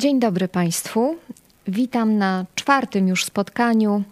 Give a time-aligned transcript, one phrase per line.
[0.00, 1.16] Dzień dobry Państwu.
[1.68, 4.02] Witam na czwartym już spotkaniu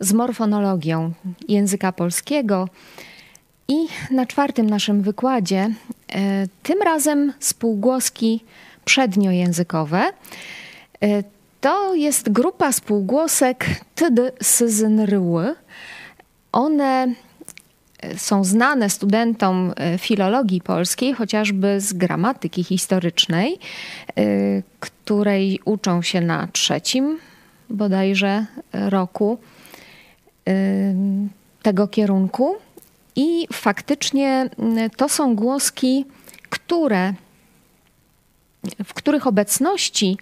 [0.00, 1.12] z morfonologią
[1.48, 2.68] języka polskiego
[3.68, 3.74] i
[4.10, 5.70] na czwartym naszym wykładzie,
[6.12, 8.44] e, tym razem spółgłoski
[8.84, 10.02] przedniojęzykowe.
[11.02, 11.22] E,
[11.60, 15.54] to jest grupa spółgłosek td, syzyn, ryły.
[16.52, 17.14] One
[18.16, 23.58] są znane studentom e, filologii polskiej, chociażby z gramatyki historycznej,
[24.18, 24.62] e,
[25.10, 27.18] której uczą się na trzecim
[27.70, 29.38] bodajże roku
[30.48, 30.52] e,
[31.62, 32.56] tego kierunku.
[33.16, 34.50] I faktycznie
[34.96, 36.04] to są głoski,
[36.50, 37.14] które,
[38.84, 40.18] w których obecności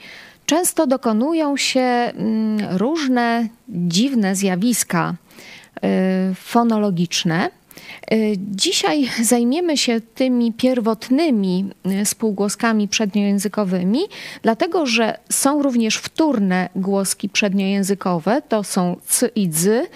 [0.46, 2.12] często dokonują się
[2.70, 5.14] różne dziwne zjawiska
[6.34, 7.50] fonologiczne.
[8.12, 11.66] Y, dzisiaj zajmiemy się tymi pierwotnymi
[12.02, 14.00] y, spółgłoskami przedniojęzykowymi,
[14.42, 19.86] dlatego że są również wtórne głoski przedniojęzykowe, to są c i dzy,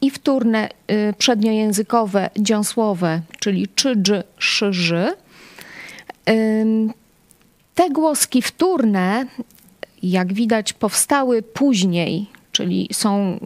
[0.00, 5.12] i wtórne y, przedniojęzykowe dziąsłowe, czyli czy, dż, szy, ży.
[7.74, 9.26] Te głoski wtórne,
[10.02, 13.38] jak widać, powstały później, czyli są,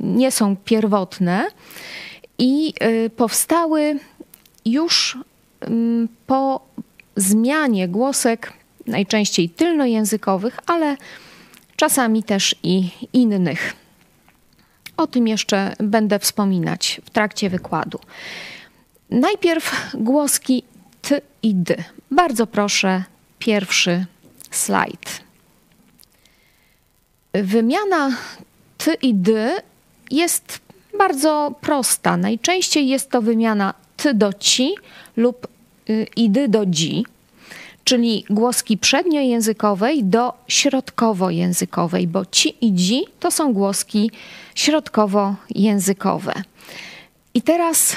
[0.00, 1.46] nie są pierwotne
[2.42, 3.98] i y, powstały
[4.64, 5.18] już
[5.60, 6.60] mm, po
[7.16, 8.52] zmianie głosek,
[8.86, 10.96] najczęściej tylnojęzykowych, ale
[11.76, 13.72] czasami też i innych.
[14.96, 17.98] O tym jeszcze będę wspominać w trakcie wykładu.
[19.10, 20.62] Najpierw głoski
[21.02, 21.84] t i d.
[22.10, 23.04] Bardzo proszę,
[23.38, 24.06] pierwszy
[24.50, 25.20] slajd.
[27.32, 28.16] Wymiana
[28.78, 29.62] t i d
[30.10, 30.60] jest
[30.98, 32.16] bardzo prosta.
[32.16, 34.74] Najczęściej jest to wymiana ty do ci
[35.16, 35.48] lub
[35.90, 37.06] y, idy do dzi,
[37.84, 44.10] czyli głoski przedniojęzykowej do środkowojęzykowej, bo ci i dzi to są głoski
[44.54, 46.32] środkowojęzykowe.
[47.34, 47.96] I teraz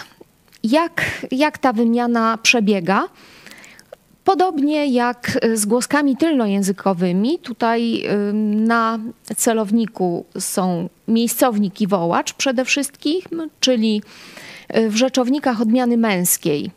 [0.63, 3.07] jak, jak ta wymiana przebiega?
[4.25, 8.03] Podobnie jak z głoskami tylnojęzykowymi, tutaj
[8.55, 8.99] na
[9.35, 13.21] celowniku są miejscownik i wołacz przede wszystkim,
[13.59, 14.01] czyli
[14.77, 16.71] y, w rzeczownikach odmiany męskiej,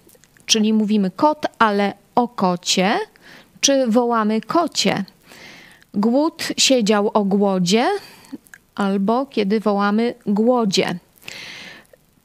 [0.47, 2.93] czyli mówimy kot, ale o kocie,
[3.61, 5.05] czy wołamy kocie.
[5.95, 7.87] Głód siedział o głodzie,
[8.75, 10.99] albo kiedy wołamy głodzie.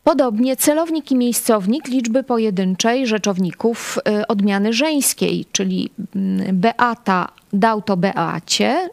[0.04, 7.98] Podobnie celownik i miejscownik liczby pojedynczej rzeczowników y, odmiany żeńskiej, czyli mm, Beata dał to
[7.98, 8.90] Beacie,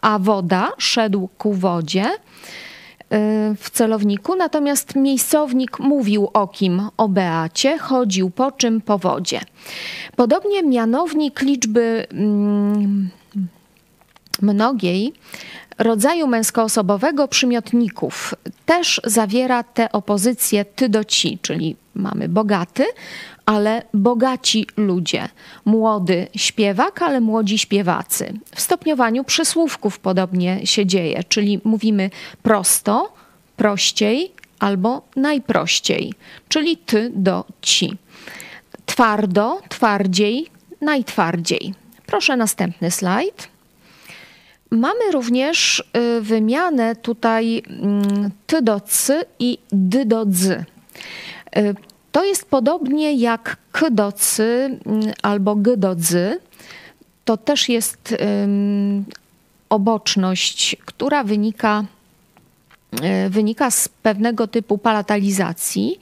[0.00, 2.16] a woda szedł ku wodzie y,
[3.58, 6.82] w celowniku, natomiast miejscownik mówił o kim?
[6.96, 8.80] O Beacie, chodził po czym?
[8.80, 9.40] Po wodzie.
[10.16, 13.10] Podobnie mianownik liczby mm,
[14.42, 15.12] mnogiej
[15.78, 18.34] rodzaju męskoosobowego przymiotników
[18.66, 22.84] też zawiera te opozycje ty do ci, czyli mamy bogaty,
[23.46, 25.28] ale bogaci ludzie.
[25.64, 28.32] Młody śpiewak, ale młodzi śpiewacy.
[28.54, 32.10] W stopniowaniu przysłówków podobnie się dzieje, czyli mówimy
[32.42, 33.12] prosto,
[33.56, 36.14] prościej albo najprościej,
[36.48, 37.96] czyli ty do ci.
[38.86, 40.46] Twardo, twardziej,
[40.80, 41.74] najtwardziej.
[42.06, 43.53] Proszę następny slajd.
[44.74, 50.46] Mamy również y, wymianę tutaj mm, ty do c i dy do dz.
[50.50, 50.64] Y,
[52.12, 56.16] to jest podobnie jak k do c mm, albo g do dz.
[57.24, 58.14] To też jest
[59.68, 61.84] oboczność, która wynika,
[63.26, 65.98] y, wynika z pewnego typu palatalizacji.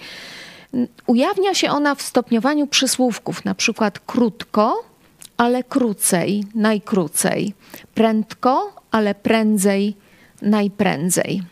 [1.06, 4.92] Ujawnia się ona w stopniowaniu przysłówków, na przykład krótko,
[5.37, 7.54] ale krócej, najkrócej.
[7.94, 9.97] Prędko, ale prędzej,
[10.43, 11.43] najprędzej.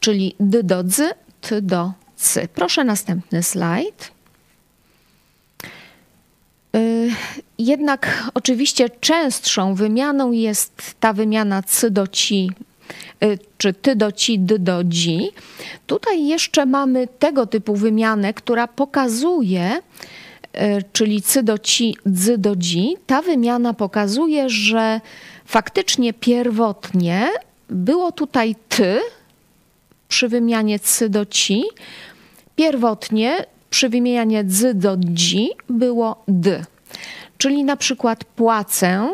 [0.00, 1.10] Czyli d do dzy,
[1.40, 2.48] t do cy.
[2.54, 4.10] Proszę następny slajd.
[6.76, 7.10] Y,
[7.58, 12.50] jednak oczywiście częstszą wymianą jest ta wymiana cy do ci,
[13.24, 15.30] y, czy ty do ci, d do dzi.
[15.86, 19.82] Tutaj jeszcze mamy tego typu wymianę, która pokazuje,
[20.92, 25.00] czyli cy do ci, dzy do dzi, ta wymiana pokazuje, że
[25.44, 27.28] faktycznie pierwotnie
[27.68, 29.00] było tutaj ty
[30.08, 31.64] przy wymianie cy do ci,
[32.56, 36.64] pierwotnie przy wymianie dzy do dzi było d.
[37.38, 39.08] Czyli na przykład płacę,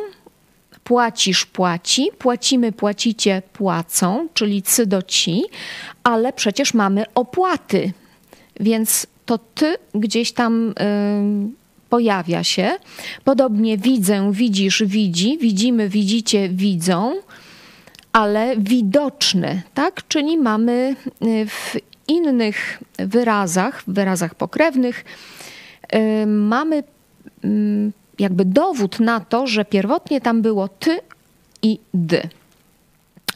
[0.84, 5.44] płacisz, płaci, płacimy, płacicie, płacą, czyli cy do ci,
[6.04, 7.92] ale przecież mamy opłaty,
[8.60, 10.74] więc to ty gdzieś tam
[11.90, 12.70] pojawia się.
[13.24, 17.14] Podobnie widzę, widzisz, widzi, widzimy, widzicie, widzą,
[18.12, 20.02] ale widoczny, tak?
[20.08, 21.76] Czyli mamy y, w
[22.08, 25.04] innych wyrazach, w wyrazach pokrewnych,
[25.94, 26.82] y, mamy
[27.44, 31.00] mm, jakby dowód na to, że pierwotnie tam było ty
[31.62, 32.22] i dy.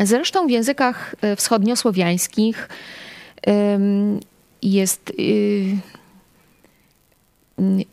[0.00, 2.68] Zresztą w językach y, wschodniosłowiańskich
[4.62, 5.12] jest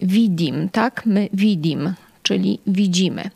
[0.01, 1.05] widim, tak?
[1.05, 1.93] My widim,
[2.23, 3.29] czyli widzimy.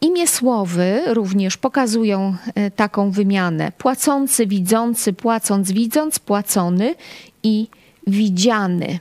[0.00, 3.72] Imię słowy również pokazują e, taką wymianę.
[3.78, 6.94] Płacący, widzący, płacąc, widząc, płacony
[7.42, 7.68] i
[8.06, 8.98] widziany.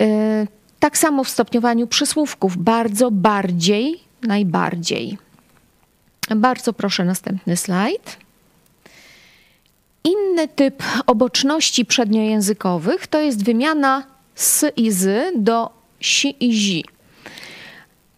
[0.00, 0.46] E,
[0.80, 2.56] tak samo w stopniowaniu przysłówków.
[2.56, 5.18] Bardzo, bardziej, najbardziej.
[6.36, 8.16] Bardzo proszę następny slajd.
[10.04, 14.02] Inny typ oboczności przedniojęzykowych to jest wymiana
[14.34, 15.70] s i z do
[16.00, 16.84] si i zi.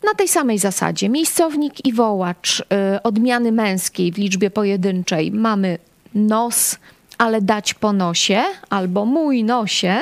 [0.05, 2.65] Na tej samej zasadzie miejscownik i wołacz y,
[3.03, 5.79] odmiany męskiej w liczbie pojedynczej mamy
[6.15, 6.79] nos,
[7.19, 10.01] ale dać po nosie albo mój nosie.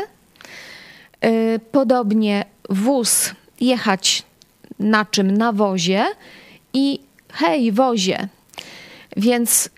[1.25, 4.23] Y, podobnie wóz jechać
[4.79, 5.37] na czym?
[5.37, 6.05] Na wozie
[6.75, 7.01] i
[7.33, 8.29] hej wozie.
[9.17, 9.71] Więc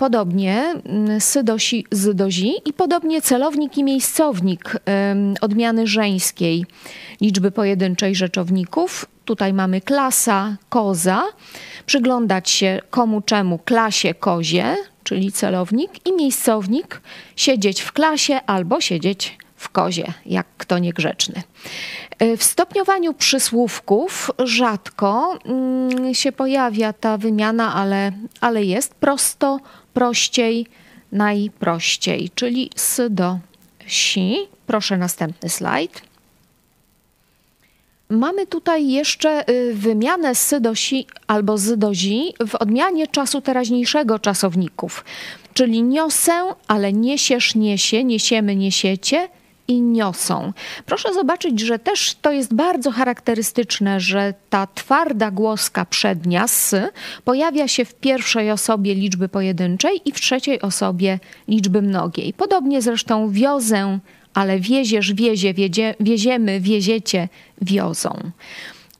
[0.00, 4.76] Podobnie mm, sydosi, zydozi i podobnie celownik i miejscownik
[5.40, 6.66] odmiany żeńskiej
[7.20, 9.06] liczby pojedynczej rzeczowników.
[9.24, 11.22] Tutaj mamy klasa, koza.
[11.86, 17.00] Przyglądać się komu czemu klasie kozie, czyli celownik i miejscownik
[17.36, 21.42] siedzieć w klasie albo siedzieć w kozie, jak kto niegrzeczny.
[22.18, 29.60] E, w stopniowaniu przysłówków rzadko mm, się pojawia ta wymiana, ale, ale jest prosto
[29.94, 30.66] prościej,
[31.12, 33.38] najprościej, czyli s do
[33.86, 34.36] si.
[34.66, 36.02] Proszę następny slajd.
[38.10, 43.40] Mamy tutaj jeszcze y, wymianę s do si albo z do zi w odmianie czasu
[43.40, 45.04] teraźniejszego czasowników,
[45.54, 46.32] czyli niosę,
[46.68, 49.28] ale niesiesz, niesie, niesiemy, niesiecie,
[49.70, 50.52] i niosą.
[50.86, 56.74] Proszę zobaczyć, że też to jest bardzo charakterystyczne, że ta twarda głoska przednia s
[57.24, 61.18] pojawia się w pierwszej osobie liczby pojedynczej i w trzeciej osobie
[61.48, 62.32] liczby mnogiej.
[62.32, 63.98] Podobnie zresztą wiozę,
[64.34, 67.28] ale wieziesz, wiezie, wiedzie, wieziemy, wieziecie,
[67.62, 68.30] wiozą.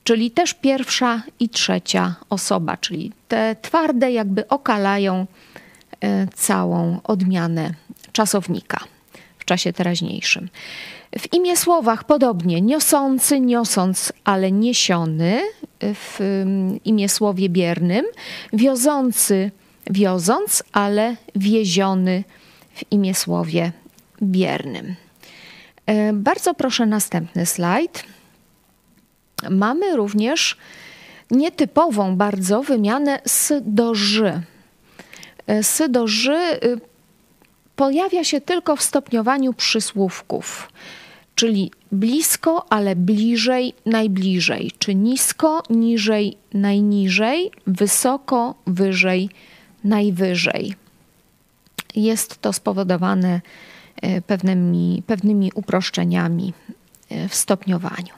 [0.03, 5.25] Czyli też pierwsza i trzecia osoba, czyli te twarde jakby okalają
[6.01, 7.73] e, całą odmianę
[8.11, 8.90] czasownika
[9.41, 10.49] w czasie teraźniejszym.
[11.19, 15.41] W imię słowach podobnie niosący, niosąc, ale niesiony
[15.79, 16.19] w
[16.85, 18.05] imię słowie biernym,
[18.53, 19.51] wiozący,
[19.89, 22.23] wioząc, ale wieziony
[22.73, 23.71] w imię słowie
[24.21, 24.95] biernym.
[25.85, 28.03] E, bardzo proszę następny slajd.
[29.49, 30.57] Mamy również
[31.31, 34.41] nietypową bardzo wymianę s do ży.
[35.47, 36.90] E, s do ży y,
[37.81, 40.71] pojawia się tylko w stopniowaniu przysłówków,
[41.35, 49.29] czyli blisko, ale bliżej, najbliżej, czy nisko, niżej, najniżej, wysoko, wyżej,
[49.83, 50.75] najwyżej.
[51.95, 53.41] Jest to spowodowane
[54.01, 56.53] e, pewnymi, pewnymi uproszczeniami
[57.09, 58.13] e, w stopniowaniu.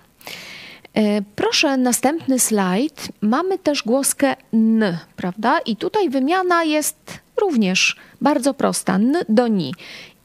[0.94, 3.08] E, proszę, następny slajd.
[3.22, 5.60] Mamy też głoskę n, prawda?
[5.60, 8.96] I tutaj wymiana jest również bardzo prosta.
[8.96, 9.74] N do ni.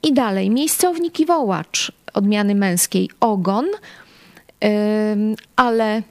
[0.02, 3.66] I dalej miejscownik i wołacz odmiany męskiej ogon,
[5.56, 6.02] ale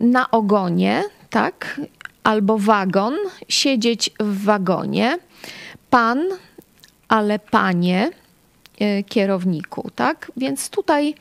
[0.00, 1.80] na ogonie, tak?
[2.24, 3.14] Albo wagon,
[3.48, 5.18] siedzieć w wagonie.
[5.90, 6.22] Pan,
[7.08, 8.10] ale panie,
[8.80, 10.32] yy, kierowniku, tak?
[10.36, 11.14] Więc tutaj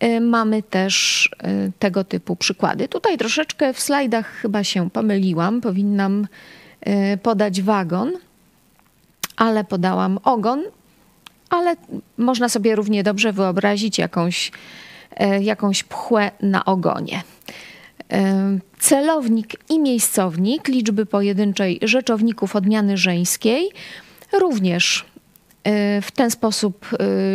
[0.00, 2.88] yy, mamy też y, tego typu przykłady.
[2.88, 5.60] Tutaj troszeczkę w slajdach chyba się pomyliłam.
[5.60, 6.28] Powinnam y,
[7.22, 8.12] podać wagon
[9.36, 10.62] ale podałam ogon,
[11.50, 11.76] ale
[12.18, 14.52] można sobie równie dobrze wyobrazić jakąś,
[15.16, 17.22] e, jakąś pchłę na ogonie.
[18.12, 23.70] E, celownik i miejscownik liczby pojedynczej rzeczowników odmiany żeńskiej
[24.32, 25.04] również
[26.02, 26.86] w ten sposób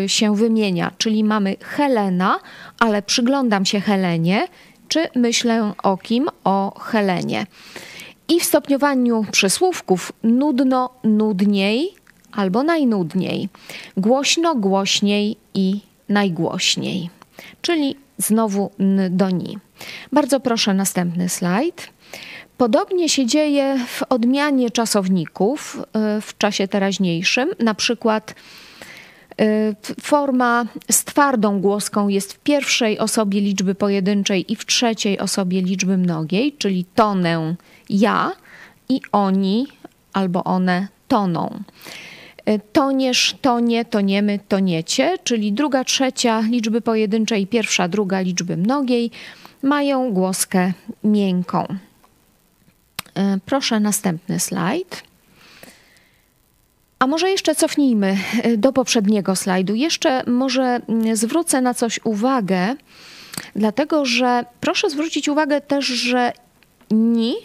[0.08, 2.40] się wymienia, czyli mamy Helena,
[2.80, 4.48] ale przyglądam się Helenie,
[4.88, 6.30] czy myślę o kim?
[6.44, 7.46] O Helenie.
[8.30, 11.94] I w stopniowaniu przysłówków nudno, nudniej
[12.32, 13.50] albo najnudniej,
[13.98, 17.10] głośno, głośniej i najgłośniej.
[17.62, 19.58] Czyli znowu n do ni.
[20.12, 21.90] Bardzo proszę następny slajd.
[22.58, 27.50] Podobnie się dzieje w odmianie czasowników e, w czasie teraźniejszym.
[27.60, 28.36] Na przykład
[30.02, 35.98] Forma z twardą głoską jest w pierwszej osobie liczby pojedynczej i w trzeciej osobie liczby
[35.98, 37.56] mnogiej, czyli tonę
[37.90, 38.32] ja
[38.90, 39.68] i oni
[40.14, 41.60] albo one toną.
[42.74, 49.12] Toniesz, tonie, toniemy, toniecie, czyli druga, trzecia liczby pojedynczej, pierwsza, druga liczby mnogiej
[49.64, 51.68] mają głoskę miękką.
[53.46, 55.04] Proszę następny slajd.
[57.00, 59.76] A może jeszcze cofnijmy e, do poprzedniego slajdu.
[59.76, 62.76] Jeszcze może mm, zwrócę na coś uwagę,
[63.56, 66.34] dlatego że proszę zwrócić uwagę też, że
[66.92, 67.36] ni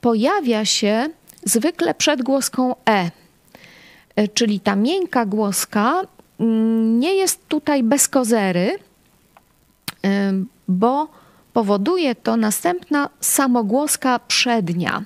[0.00, 1.08] pojawia się
[1.44, 3.10] zwykle przed głoską e,
[4.16, 6.02] e czyli ta miękka głoska
[6.40, 8.78] mm, nie jest tutaj bez kozery,
[10.04, 10.32] e,
[10.68, 11.08] bo
[11.52, 15.04] powoduje to następna samogłoska przednia.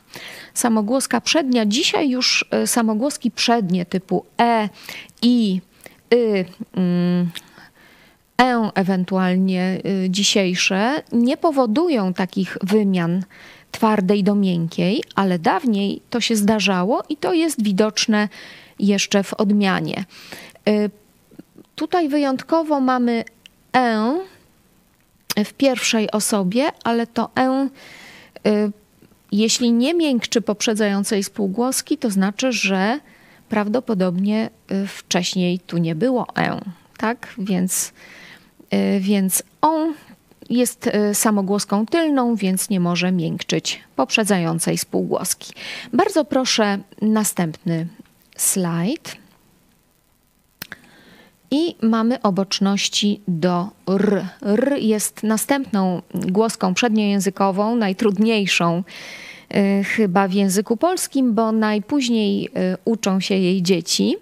[0.55, 4.69] Samogłoska przednia, dzisiaj już e, samogłoski przednie typu e,
[5.23, 5.61] i,
[6.15, 6.45] y,
[6.77, 7.31] mm,
[8.43, 13.23] e, ewentualnie y, dzisiejsze, nie powodują takich wymian
[13.73, 18.29] twardej do miękkiej, ale dawniej to się zdarzało i to jest widoczne
[18.79, 20.05] jeszcze w odmianie.
[20.69, 20.91] Y,
[21.75, 23.25] tutaj wyjątkowo mamy
[23.77, 24.21] e
[25.45, 27.69] w pierwszej osobie, ale to e,
[28.47, 28.73] y,
[29.33, 33.01] jeśli nie miękczy poprzedzającej spółgłoski, to znaczy, że
[33.49, 36.61] prawdopodobnie y, wcześniej tu nie było e,
[36.97, 37.35] tak?
[37.39, 37.93] Więc,
[39.01, 39.95] więc on
[40.51, 45.53] jest samogłoską tylną, więc nie może miękczyć poprzedzającej spółgłoski.
[45.93, 47.87] Bardzo proszę następny
[48.37, 49.23] slajd
[51.53, 54.25] i mamy oboczności do r.
[54.43, 58.85] R jest następną głoską przedniojęzykową, najtrudniejszą
[59.55, 62.51] y, chyba w języku polskim, bo najpóźniej y,
[62.85, 64.17] uczą się jej dzieci.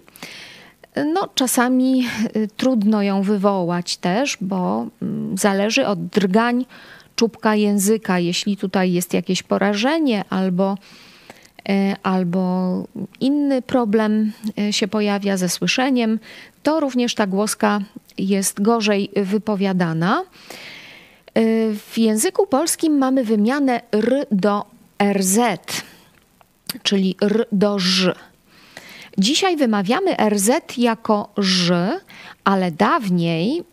[1.13, 6.65] No, czasami y, trudno ją wywołać też, bo mm, zależy od drgań
[7.15, 8.19] czubka języka.
[8.19, 10.77] Jeśli tutaj jest jakieś porażenie albo
[11.69, 12.83] E, albo
[13.19, 16.19] inny problem e, się pojawia ze słyszeniem,
[16.63, 17.79] to również ta głoska
[18.17, 20.23] jest gorzej wypowiadana.
[21.75, 24.65] W języku polskim mamy wymianę r do
[24.99, 25.37] rz,
[26.83, 28.15] czyli r do ż.
[29.17, 31.91] Dzisiaj wymawiamy rz jako ż,
[32.43, 33.63] ale dawniej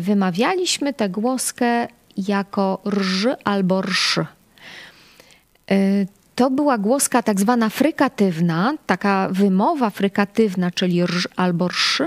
[0.00, 4.18] wymawialiśmy tę głoskę jako rż albo rsz
[6.36, 12.02] to była głoska tak zwana frykatywna, taka wymowa frykatywna, czyli rż albo rsz.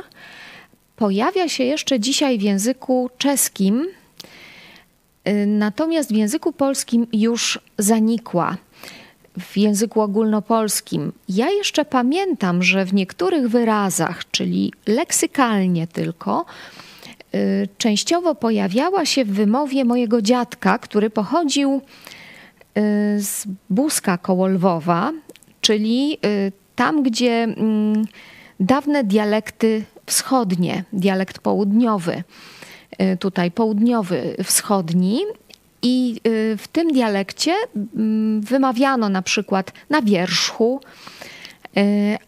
[0.95, 3.87] Pojawia się jeszcze dzisiaj w języku czeskim,
[5.27, 8.57] y, natomiast w języku polskim już zanikła.
[9.39, 11.11] W języku ogólnopolskim.
[11.29, 16.45] Ja jeszcze pamiętam, że w niektórych wyrazach, czyli leksykalnie tylko,
[17.35, 21.81] y, częściowo pojawiała się w wymowie mojego dziadka, który pochodził
[22.77, 25.11] Y, z Buska koło Lwowa,
[25.61, 28.05] czyli y, tam, gdzie mm,
[28.59, 32.23] dawne dialekty wschodnie, dialekt południowy,
[33.19, 35.21] tutaj południowy, wschodni.
[35.81, 36.21] I
[36.57, 40.81] w tym dialekcie mm, wymawiano na przykład na wierzchu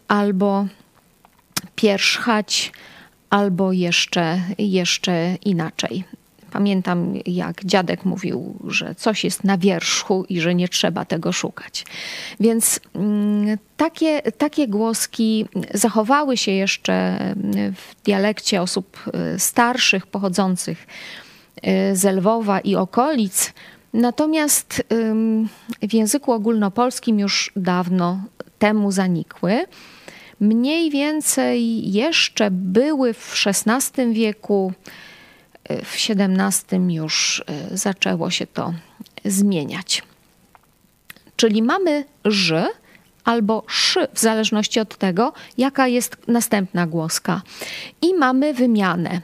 [0.07, 0.65] albo
[1.75, 2.71] pierzchać,
[3.29, 6.03] albo jeszcze, jeszcze inaczej.
[6.51, 11.85] Pamiętam, jak dziadek mówił, że coś jest na wierzchu i że nie trzeba tego szukać.
[12.39, 17.17] Więc mm, takie, takie głoski zachowały się jeszcze
[17.75, 21.30] w dialekcie osób e, starszych, pochodzących e,
[21.93, 23.53] z Lwowa i okolic.
[23.93, 24.83] Natomiast
[25.81, 28.23] w języku ogólnopolskim już dawno
[28.59, 29.65] temu zanikły.
[30.39, 34.73] Mniej więcej jeszcze były w XVI wieku
[35.83, 38.73] w XVII już e, zaczęło się to
[39.25, 40.03] zmieniać.
[41.35, 42.67] Czyli mamy ż
[43.23, 47.41] albo sz, w zależności od tego, jaka jest następna głoska.
[48.01, 49.21] I mamy wymianę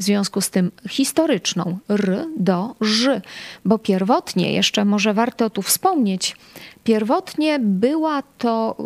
[0.00, 3.20] w związku z tym historyczną r do ż,
[3.64, 6.36] bo pierwotnie, jeszcze może warto tu wspomnieć,
[6.84, 8.76] pierwotnie była to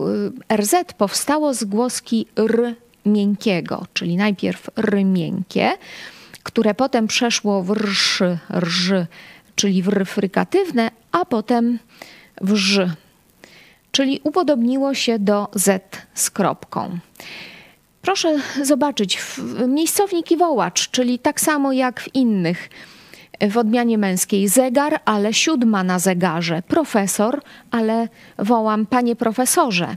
[0.49, 2.75] e, rz powstało z głoski r
[3.07, 5.73] miękkiego, czyli najpierw r miękkie,
[6.43, 8.93] które potem przeszło w rsz, rż,
[9.57, 11.79] czyli w frykatywne, a potem
[12.41, 12.91] w ż,
[13.93, 16.99] czyli upodobniło się do z z kropką.
[18.05, 19.19] Proszę zobaczyć,
[19.69, 22.69] miejscownik i wołacz, czyli tak samo jak w innych
[23.51, 28.09] w odmianie męskiej zegar, ale siódma na zegarze, profesor, ale
[28.39, 29.97] wołam panie profesorze.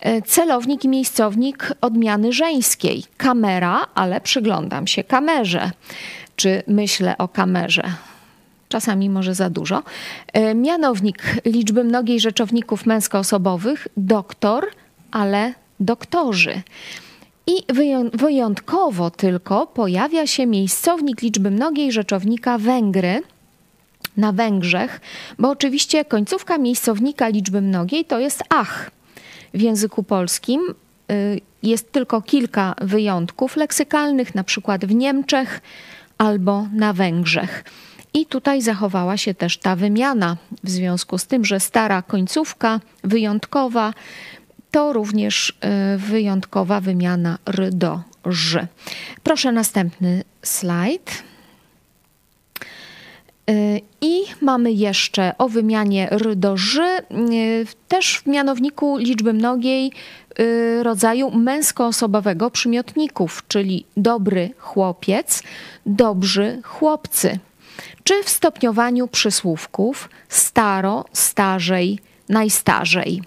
[0.00, 3.04] E, celownik i miejscownik odmiany żeńskiej.
[3.16, 5.70] Kamera, ale przyglądam się kamerze.
[6.36, 7.84] Czy myślę o kamerze?
[8.68, 9.82] Czasami może za dużo.
[10.32, 13.88] E, mianownik liczby mnogiej rzeczowników męskoosobowych.
[13.96, 14.66] Doktor,
[15.10, 16.62] ale doktorzy.
[17.46, 17.52] I
[18.12, 23.22] wyjątkowo tylko pojawia się miejscownik liczby mnogiej rzeczownika Węgry
[24.16, 25.00] na Węgrzech,
[25.38, 28.90] bo oczywiście końcówka miejscownika liczby mnogiej to jest ach.
[29.54, 30.60] W języku polskim
[31.12, 35.60] y, jest tylko kilka wyjątków leksykalnych, na przykład w Niemczech
[36.18, 37.64] albo na Węgrzech.
[38.14, 43.92] I tutaj zachowała się też ta wymiana, w związku z tym, że stara końcówka wyjątkowa
[44.74, 45.50] to również
[45.94, 48.66] y, wyjątkowa wymiana r do ż.
[49.22, 51.22] Proszę następny slajd.
[53.50, 59.92] Y, I mamy jeszcze o wymianie r do ż, y, też w mianowniku liczby mnogiej
[60.40, 65.42] y, rodzaju męskoosobowego przymiotników, czyli dobry chłopiec,
[65.86, 67.38] dobrzy chłopcy,
[68.04, 73.22] czy w stopniowaniu przysłówków staro, starzej, najstarzej.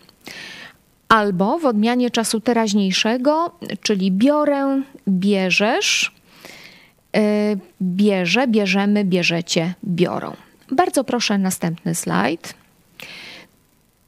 [1.10, 6.18] Albo w odmianie czasu teraźniejszego, czyli biorę, bierzesz,
[7.18, 10.36] Y, bierze, bierzemy, bierzecie, biorą.
[10.72, 12.54] Bardzo proszę następny slajd.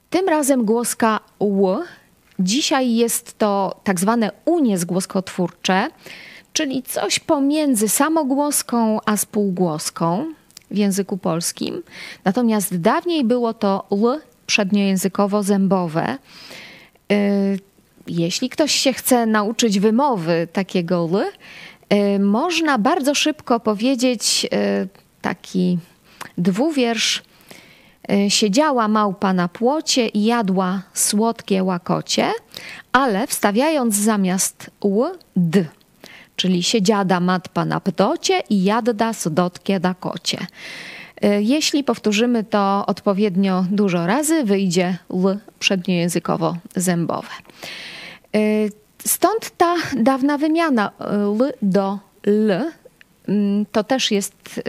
[0.10, 1.84] Tym razem głoska ł.
[2.40, 5.88] Dzisiaj jest to tak zwane uniezgłoskotwórcze,
[6.54, 10.26] czyli coś pomiędzy samogłoską a spółgłoską
[10.72, 11.84] w języku polskim.
[12.26, 16.18] Natomiast dawniej było to l przedniojęzykowo-zębowe.
[17.12, 17.60] Y,
[18.08, 21.32] jeśli ktoś się chce nauczyć wymowy takiego l,
[21.94, 24.88] Y, można bardzo szybko powiedzieć y,
[25.22, 25.78] taki
[26.38, 27.24] dwuwiersz.
[28.28, 32.32] Siedziała małpa na płocie i jadła słodkie łakocie,
[32.92, 35.66] ale wstawiając zamiast ł d,
[36.36, 40.38] czyli siedziada matpa na ptocie i jadda sodotkie da kocie.
[41.40, 47.30] Jeśli powtórzymy to odpowiednio dużo razy, wyjdzie l przedniojęzykowo-zębowe.
[49.06, 51.04] Stąd ta dawna wymiana y,
[51.44, 52.72] l do l.
[53.28, 54.62] Mm, to też jest y,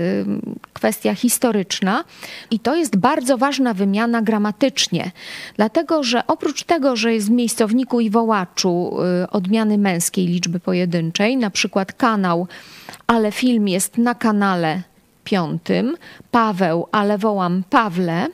[0.73, 2.05] kwestia historyczna
[2.51, 5.11] i to jest bardzo ważna wymiana gramatycznie,
[5.57, 11.37] dlatego że oprócz tego, że jest w miejscowniku i wołaczu y, odmiany męskiej liczby pojedynczej,
[11.37, 12.47] na przykład kanał,
[13.07, 14.83] ale film jest na kanale
[15.31, 15.97] piątym,
[16.31, 18.29] Paweł, ale wołam Pawle,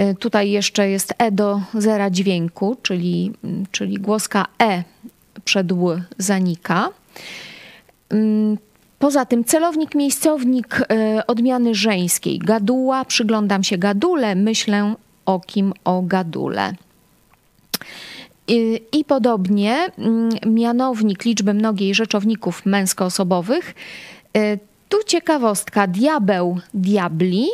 [0.00, 4.84] E, tutaj jeszcze jest E do zera dźwięku, czyli, mm, czyli głoska E
[5.44, 6.88] przed Ł zanika.
[8.08, 8.58] Mm,
[8.98, 12.38] poza tym celownik, miejscownik e, odmiany żeńskiej.
[12.38, 14.94] Gaduła, przyglądam się gadule, myślę
[15.26, 16.74] o kim, o gadule.
[18.92, 23.74] I, podobnie mm, mianownik liczby mnogiej rzeczowników męskoosobowych.
[24.90, 27.48] E, tu ciekawostka, diabeł, diabli,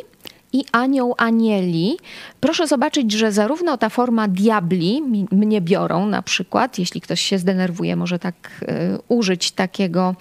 [0.53, 1.97] i anioł anieli.
[2.41, 7.97] Proszę zobaczyć, że zarówno ta forma diabli mnie biorą na przykład, jeśli ktoś się zdenerwuje,
[7.97, 8.67] może tak y,
[9.09, 10.15] użyć takiego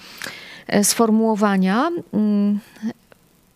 [0.75, 2.89] y, sformułowania y,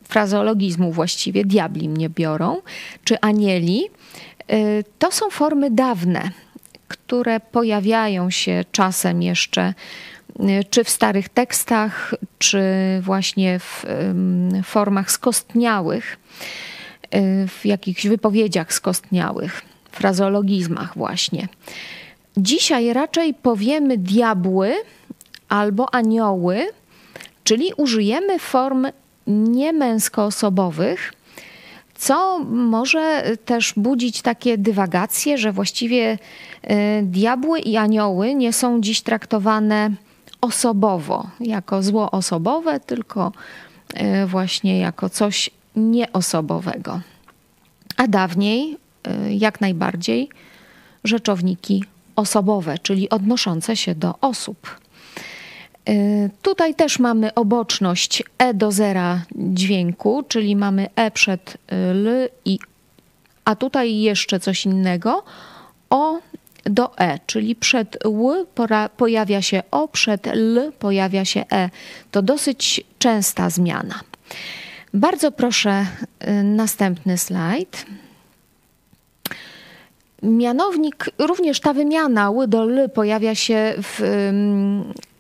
[0.04, 2.62] frazeologizmu właściwie, diabli mnie biorą,
[3.04, 3.84] czy anieli,
[5.00, 6.32] to są formy dawne,
[6.88, 9.74] które pojawiają się czasem jeszcze
[10.70, 12.62] czy w starych tekstach, czy
[13.02, 13.86] właśnie w
[14.64, 16.18] formach skostniałych.
[17.16, 21.48] Y, w jakichś wypowiedziach skostniałych, frazeologizmach właśnie.
[22.38, 24.74] Dzisiaj raczej powiemy diabły
[25.50, 26.68] albo anioły,
[27.44, 28.88] czyli użyjemy form
[29.28, 31.14] niemęskoosobowych,
[31.96, 36.14] co może też budzić takie dywagacje, że właściwie
[36.64, 36.68] y,
[37.04, 39.92] diabły i anioły nie są dziś traktowane
[40.42, 43.32] osobowo, jako zło osobowe, tylko
[44.24, 47.02] y, właśnie jako coś nieosobowego.
[47.98, 48.78] A dawniej,
[49.28, 50.30] y, jak najbardziej,
[51.04, 51.84] rzeczowniki
[52.16, 54.80] osobowe, czyli odnoszące się do osób.
[55.90, 62.60] Y, tutaj też mamy oboczność e do zera dźwięku, czyli mamy e przed l i
[63.46, 65.24] a tutaj jeszcze coś innego
[65.90, 66.20] o
[66.70, 68.46] do e, czyli przed ł
[68.98, 71.70] pojawia się o, przed l pojawia się e.
[72.12, 74.00] To dosyć częsta zmiana.
[74.94, 75.86] Bardzo proszę
[76.28, 77.86] y, następny slajd.
[80.24, 84.02] Mianownik, również ta wymiana ły do l pojawia się w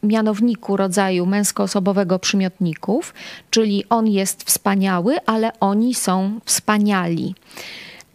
[0.03, 3.13] mianowniku rodzaju męskoosobowego przymiotników,
[3.49, 7.35] czyli on jest wspaniały, ale oni są wspaniali.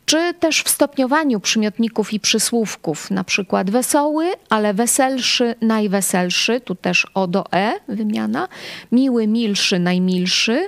[0.07, 7.07] Czy też w stopniowaniu przymiotników i przysłówków, na przykład wesoły, ale weselszy, najweselszy, tu też
[7.15, 8.49] o do e wymiana,
[8.93, 10.67] miły, milszy, najmilszy,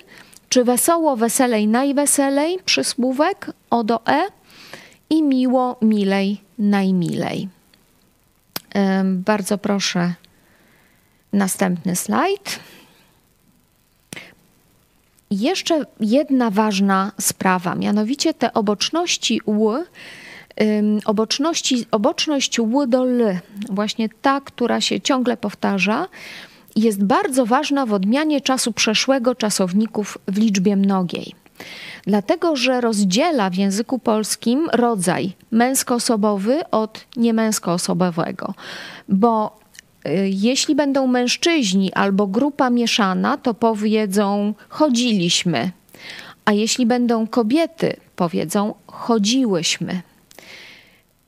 [0.49, 4.23] czy wesoło, weselej, najweselej, przysłówek o do e
[5.11, 7.49] i miło, milej, najmilej.
[9.05, 10.15] Bardzo proszę
[11.33, 12.59] następny slajd.
[15.31, 19.85] Jeszcze jedna ważna sprawa, mianowicie te oboczności ł,
[21.05, 23.39] oboczności, oboczność ł do l,
[23.71, 26.09] właśnie ta, która się ciągle powtarza,
[26.77, 31.35] jest bardzo ważna w odmianie czasu przeszłego czasowników w liczbie mnogiej.
[32.07, 38.55] Dlatego, że rozdziela w języku polskim rodzaj męskoosobowy od niemęskoosobowego.
[39.09, 39.59] Bo
[40.25, 45.71] jeśli będą mężczyźni albo grupa mieszana, to powiedzą chodziliśmy.
[46.45, 50.03] A jeśli będą kobiety, powiedzą chodziłyśmy.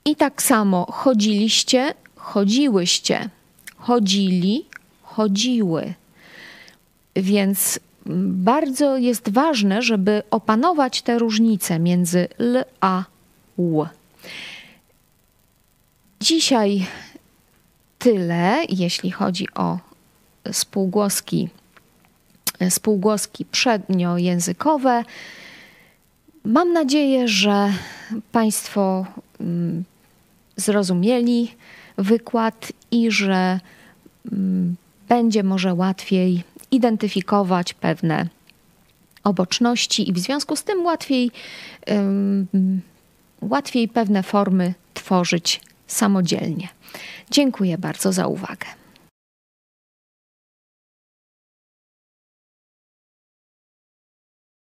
[0.04, 3.28] I tak samo chodziliście, chodziłyście,
[3.76, 4.64] chodzili,
[5.02, 5.94] chodziły.
[7.16, 7.80] Więc
[8.26, 13.04] bardzo jest ważne, żeby opanować te różnice między l a
[13.58, 13.88] ł.
[16.20, 16.86] Dzisiaj
[17.98, 19.78] tyle, jeśli chodzi o
[20.52, 21.48] spółgłoski,
[22.70, 25.04] spółgłoski przedniojęzykowe.
[26.44, 27.72] Mam nadzieję, że
[28.32, 29.06] Państwo
[29.40, 29.84] mm,
[30.56, 31.54] zrozumieli
[31.98, 33.60] wykład i że
[34.32, 34.76] mm,
[35.08, 38.26] będzie może łatwiej identyfikować pewne
[39.24, 41.30] oboczności i w związku z tym łatwiej,
[43.40, 46.68] łatwiej pewne formy tworzyć samodzielnie.
[47.30, 48.66] Dziękuję bardzo za uwagę.